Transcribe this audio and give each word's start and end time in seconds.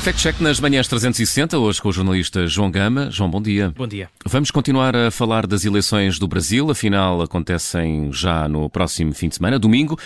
Fact-check 0.00 0.40
nas 0.40 0.58
manhãs 0.58 0.88
360, 0.88 1.58
hoje 1.58 1.82
com 1.82 1.90
o 1.90 1.92
jornalista 1.92 2.46
João 2.46 2.70
Gama. 2.70 3.10
João, 3.10 3.28
bom 3.28 3.40
dia. 3.40 3.70
Bom 3.76 3.86
dia. 3.86 4.08
Vamos 4.24 4.50
continuar 4.50 4.96
a 4.96 5.10
falar 5.10 5.46
das 5.46 5.66
eleições 5.66 6.18
do 6.18 6.26
Brasil, 6.26 6.70
afinal 6.70 7.20
acontecem 7.20 8.10
já 8.10 8.48
no 8.48 8.70
próximo 8.70 9.12
fim 9.12 9.28
de 9.28 9.34
semana, 9.34 9.58
domingo. 9.58 9.98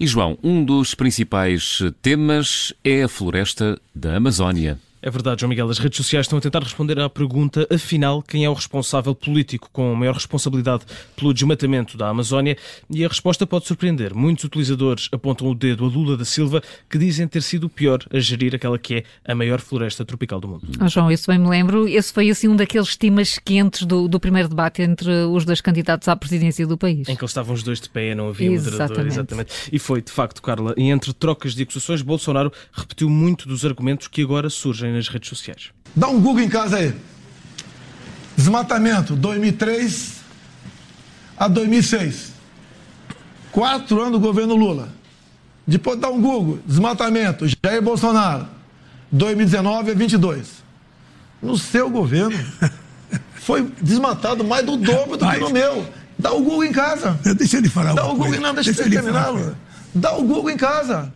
E 0.00 0.06
João, 0.06 0.38
um 0.42 0.64
dos 0.64 0.94
principais 0.94 1.80
temas 2.00 2.72
é 2.82 3.02
a 3.02 3.08
floresta 3.08 3.78
da 3.94 4.16
Amazónia. 4.16 4.78
É 5.06 5.10
verdade, 5.10 5.42
João 5.42 5.50
Miguel. 5.50 5.68
As 5.68 5.78
redes 5.78 5.98
sociais 5.98 6.24
estão 6.24 6.38
a 6.38 6.40
tentar 6.40 6.62
responder 6.62 6.98
à 6.98 7.10
pergunta, 7.10 7.68
afinal, 7.70 8.22
quem 8.22 8.46
é 8.46 8.48
o 8.48 8.54
responsável 8.54 9.14
político 9.14 9.68
com 9.70 9.94
maior 9.94 10.14
responsabilidade 10.14 10.86
pelo 11.14 11.34
desmatamento 11.34 11.98
da 11.98 12.08
Amazónia? 12.08 12.56
E 12.88 13.04
a 13.04 13.08
resposta 13.08 13.46
pode 13.46 13.66
surpreender. 13.66 14.14
Muitos 14.14 14.46
utilizadores 14.46 15.10
apontam 15.12 15.46
o 15.46 15.54
dedo 15.54 15.84
a 15.84 15.88
Lula 15.88 16.16
da 16.16 16.24
Silva, 16.24 16.62
que 16.88 16.96
dizem 16.96 17.28
ter 17.28 17.42
sido 17.42 17.64
o 17.64 17.68
pior 17.68 17.98
a 18.10 18.18
gerir 18.18 18.54
aquela 18.54 18.78
que 18.78 18.94
é 18.94 19.04
a 19.30 19.34
maior 19.34 19.60
floresta 19.60 20.06
tropical 20.06 20.40
do 20.40 20.48
mundo. 20.48 20.66
Oh, 20.80 20.88
João, 20.88 21.12
isso 21.12 21.30
bem 21.30 21.38
me 21.38 21.50
lembro. 21.50 21.86
Esse 21.86 22.10
foi 22.10 22.30
assim 22.30 22.48
um 22.48 22.56
daqueles 22.56 22.96
temas 22.96 23.38
quentes 23.38 23.84
do, 23.84 24.08
do 24.08 24.18
primeiro 24.18 24.48
debate 24.48 24.80
entre 24.80 25.10
os 25.10 25.44
dois 25.44 25.60
candidatos 25.60 26.08
à 26.08 26.16
presidência 26.16 26.66
do 26.66 26.78
país. 26.78 27.06
Em 27.10 27.14
que 27.14 27.22
eles 27.22 27.30
estavam 27.30 27.54
os 27.54 27.62
dois 27.62 27.78
de 27.78 27.90
pé, 27.90 28.14
não 28.14 28.30
havia 28.30 28.50
exatamente. 28.50 28.80
moderador. 28.80 29.06
Exatamente. 29.06 29.52
E 29.70 29.78
foi, 29.78 30.00
de 30.00 30.10
facto, 30.10 30.40
Carla, 30.40 30.72
e 30.78 30.88
entre 30.88 31.12
trocas 31.12 31.54
de 31.54 31.62
acusações, 31.62 32.00
Bolsonaro 32.00 32.50
repetiu 32.72 33.10
muito 33.10 33.46
dos 33.46 33.66
argumentos 33.66 34.08
que 34.08 34.22
agora 34.22 34.48
surgem 34.48 34.93
nas 34.94 35.08
redes 35.08 35.28
sociais. 35.28 35.70
Dá 35.94 36.08
um 36.08 36.20
Google 36.20 36.42
em 36.42 36.48
casa 36.48 36.76
aí. 36.76 36.94
Desmatamento, 38.36 39.14
2003 39.14 40.14
a 41.36 41.48
2006. 41.48 42.32
Quatro 43.52 44.00
anos 44.00 44.12
do 44.12 44.20
governo 44.20 44.54
Lula. 44.56 44.88
Depois 45.66 45.98
dá 45.98 46.08
um 46.08 46.20
Google, 46.20 46.58
desmatamento, 46.66 47.46
Jair 47.48 47.80
Bolsonaro, 47.80 48.46
2019 49.10 49.92
a 49.92 49.94
22. 49.94 50.64
No 51.40 51.56
seu 51.56 51.88
governo, 51.88 52.38
foi 53.34 53.70
desmatado 53.80 54.44
mais 54.44 54.64
do 54.64 54.76
dobro 54.76 55.16
do 55.16 55.28
que 55.28 55.38
no 55.38 55.50
meu. 55.50 55.86
Dá 56.18 56.32
o 56.32 56.42
Google 56.42 56.64
em 56.64 56.72
casa. 56.72 57.18
Deixa 57.36 57.58
ele 57.58 57.68
falar. 57.68 57.94
Dá 57.94 58.06
o 58.06 58.14
Google, 58.14 58.40
não, 58.40 58.54
deixa, 58.54 58.72
deixa 58.72 58.82
ele 58.82 58.96
terminar. 58.96 59.54
Dá 59.94 60.16
o 60.16 60.22
Google 60.22 60.50
em 60.50 60.56
casa. 60.56 61.12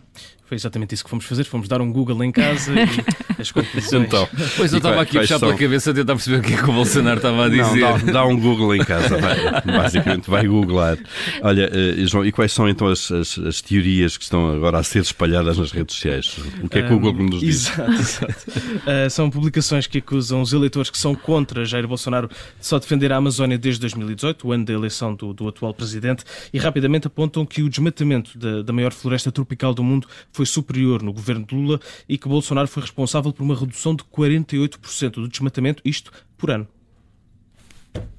Foi 0.49 0.55
exatamente 0.55 0.95
isso 0.95 1.03
que 1.03 1.09
fomos 1.11 1.25
fazer. 1.25 1.43
Fomos 1.43 1.67
dar 1.67 1.79
um 1.79 1.91
Google 1.91 2.23
em 2.23 2.31
casa 2.31 2.73
e 2.73 2.83
as 3.39 3.51
conclusões. 3.51 4.07
Então, 4.07 4.27
pois 4.57 4.73
eu 4.73 4.77
estava 4.77 4.99
aqui 4.99 5.19
a 5.19 5.21
puxar 5.21 5.39
pela 5.39 5.53
cabeça 5.53 5.91
a 5.91 5.93
tentar 5.93 6.15
perceber 6.15 6.37
o 6.37 6.41
que 6.41 6.53
é 6.55 6.57
que 6.57 6.63
o 6.63 6.73
Bolsonaro 6.73 7.17
estava 7.17 7.45
a 7.45 7.49
dizer. 7.49 7.81
Não, 7.81 7.99
dá, 7.99 8.11
dá, 8.13 8.25
um 8.25 8.35
Google 8.35 8.75
em 8.75 8.83
casa, 8.83 9.15
vai, 9.19 9.61
basicamente 9.63 10.27
vai 10.27 10.47
googlar. 10.47 10.97
Olha, 11.43 11.69
uh, 11.69 12.07
João, 12.07 12.25
e 12.25 12.31
quais 12.31 12.51
são 12.51 12.67
então 12.67 12.87
as, 12.87 13.11
as, 13.11 13.37
as, 13.37 13.61
teorias 13.61 14.17
que 14.17 14.23
estão 14.23 14.49
agora 14.49 14.79
a 14.79 14.83
ser 14.83 15.03
espalhadas 15.03 15.59
nas 15.59 15.71
redes 15.71 15.93
sociais? 15.93 16.35
O 16.63 16.67
que 16.67 16.79
é 16.79 16.81
que 16.81 16.93
um, 16.93 16.95
o 16.95 16.99
Google 16.99 17.27
nos 17.27 17.41
diz? 17.41 17.69
Exato, 17.69 17.91
exato. 17.91 18.33
Uh, 18.47 19.09
são 19.11 19.29
publicações 19.29 19.85
que 19.85 19.99
acusam 19.99 20.41
os 20.41 20.51
eleitores 20.51 20.89
que 20.89 20.97
são 20.97 21.13
contra 21.13 21.63
Jair 21.63 21.87
Bolsonaro 21.87 22.27
de 22.27 22.65
só 22.65 22.79
defender 22.79 23.13
a 23.13 23.17
Amazónia 23.17 23.59
desde 23.59 23.81
2018, 23.81 24.47
o 24.47 24.51
ano 24.51 24.65
da 24.65 24.73
eleição 24.73 25.13
do, 25.13 25.31
do 25.31 25.47
atual 25.47 25.75
presidente, 25.75 26.23
e 26.51 26.57
rapidamente 26.57 27.05
apontam 27.05 27.45
que 27.45 27.61
o 27.61 27.69
desmatamento 27.69 28.35
da, 28.35 28.63
da 28.63 28.73
maior 28.73 28.91
floresta 28.91 29.31
tropical 29.31 29.75
do 29.75 29.83
mundo 29.83 30.07
foi 30.31 30.38
superior 30.45 31.01
no 31.01 31.13
governo 31.13 31.45
de 31.45 31.55
Lula 31.55 31.79
e 32.07 32.17
que 32.17 32.27
Bolsonaro 32.27 32.67
foi 32.67 32.83
responsável 32.83 33.33
por 33.33 33.43
uma 33.43 33.55
redução 33.55 33.95
de 33.95 34.03
48% 34.03 35.11
do 35.11 35.27
desmatamento, 35.27 35.81
isto 35.85 36.11
por 36.37 36.51
ano. 36.51 36.67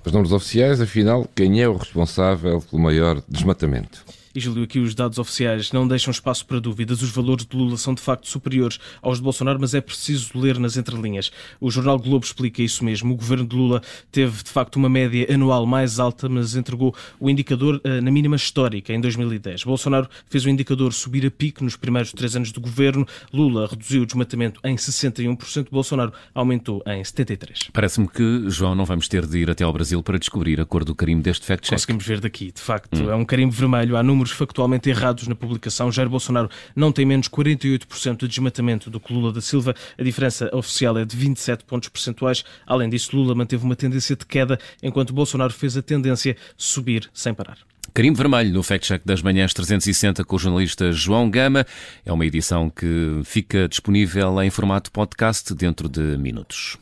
Os 0.04 0.12
números 0.12 0.32
oficiais, 0.32 0.80
afinal, 0.80 1.28
quem 1.34 1.62
é 1.62 1.68
o 1.68 1.77
responsável 1.77 2.60
pelo 2.60 2.82
maior 2.82 3.22
desmatamento? 3.28 4.04
E 4.34 4.39
Júlio, 4.39 4.62
aqui 4.62 4.78
os 4.78 4.95
dados 4.95 5.19
oficiais 5.19 5.73
não 5.73 5.89
deixam 5.89 6.12
espaço 6.12 6.47
para 6.47 6.61
dúvidas. 6.61 7.03
Os 7.03 7.11
valores 7.11 7.45
de 7.45 7.56
Lula 7.56 7.77
são 7.77 7.95
de 7.95 8.00
facto 8.00 8.28
superiores 8.28 8.78
aos 9.03 9.19
de 9.19 9.25
Bolsonaro, 9.25 9.59
mas 9.61 9.75
é 9.75 9.81
preciso 9.81 10.39
ler 10.39 10.58
nas 10.58 10.77
entrelinhas. 10.77 11.33
O 11.61 11.68
jornal 11.68 11.98
Globo 11.98 12.24
explica 12.24 12.63
isso 12.63 12.85
mesmo. 12.85 13.13
O 13.13 13.17
governo 13.17 13.45
de 13.45 13.57
Lula 13.57 13.83
teve 14.13 14.45
de 14.45 14.51
facto 14.51 14.77
uma 14.77 14.89
média 14.89 15.27
anual 15.33 15.67
mais 15.67 15.98
alta, 15.98 16.29
mas 16.29 16.55
entregou 16.55 16.95
o 17.19 17.29
indicador 17.29 17.80
uh, 17.85 18.01
na 18.01 18.11
mínima 18.11 18.36
histórica 18.36 18.92
em 18.92 19.01
2010. 19.01 19.64
Bolsonaro 19.64 20.08
fez 20.29 20.45
o 20.45 20.48
indicador 20.48 20.92
subir 20.92 21.27
a 21.27 21.30
pico 21.30 21.64
nos 21.64 21.74
primeiros 21.74 22.13
três 22.13 22.36
anos 22.36 22.52
do 22.52 22.61
governo. 22.61 23.07
Lula 23.33 23.67
reduziu 23.67 24.02
o 24.02 24.07
desmatamento 24.07 24.61
em 24.64 24.77
61%, 24.77 25.69
Bolsonaro 25.73 26.13
aumentou 26.33 26.83
em 26.86 27.02
73%. 27.02 27.70
Parece-me 27.73 28.07
que, 28.07 28.45
João, 28.48 28.77
não 28.77 28.85
vamos 28.85 29.08
ter 29.08 29.27
de 29.27 29.39
ir 29.39 29.51
até 29.51 29.64
ao 29.64 29.73
Brasil 29.73 30.01
para 30.05 30.19
descobrir 30.19 30.61
a 30.61 30.64
cor 30.64 30.85
do 30.85 30.95
carimbo 30.95 31.23
deste 31.23 31.45
fact-check. 31.46 31.73
Conseguimos 31.73 32.07
ver 32.07 32.20
daqui, 32.20 32.52
de 32.52 32.61
facto. 32.61 33.02
Hum. 33.02 33.11
É 33.11 33.14
um 33.14 33.24
carimbo 33.24 33.52
vermelho. 33.52 33.96
Há 33.96 34.02
números 34.20 34.33
factualmente 34.33 34.91
errados 34.91 35.27
na 35.27 35.35
publicação. 35.35 35.91
Jair 35.91 36.08
Bolsonaro 36.08 36.51
não 36.77 36.92
tem 36.92 37.07
menos 37.07 37.29
48% 37.29 38.19
de 38.19 38.29
desmatamento 38.29 38.91
do 38.91 39.01
que 39.01 39.13
Lula 39.13 39.33
da 39.33 39.41
Silva. 39.41 39.75
A 39.98 40.03
diferença 40.03 40.55
oficial 40.55 40.98
é 40.98 41.05
de 41.05 41.17
27 41.17 41.64
pontos 41.64 41.89
percentuais. 41.89 42.45
Além 42.67 42.91
disso, 42.91 43.17
Lula 43.17 43.35
manteve 43.35 43.64
uma 43.64 43.77
tendência 43.77 44.14
de 44.14 44.27
queda, 44.27 44.58
enquanto 44.83 45.14
Bolsonaro 45.14 45.53
fez 45.53 45.77
a 45.77 45.83
tendência 45.83 46.36
subir 46.57 47.08
sem 47.14 47.33
parar. 47.33 47.58
Carimbo 47.95 48.19
Vermelho 48.19 48.53
no 48.53 48.63
Fact 48.63 48.86
Check 48.86 49.03
das 49.05 49.20
Manhãs 49.23 49.53
360 49.53 50.23
com 50.25 50.37
o 50.37 50.39
jornalista 50.39 50.92
João 50.92 51.29
Gama. 51.29 51.67
É 52.05 52.13
uma 52.13 52.27
edição 52.27 52.70
que 52.70 53.20
fica 53.25 53.67
disponível 53.69 54.41
em 54.42 54.51
formato 54.51 54.92
podcast 54.92 55.52
dentro 55.55 55.89
de 55.89 56.17
minutos. 56.19 56.77